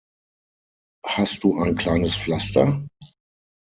[1.05, 2.83] Hast du ein kleines Pflaster.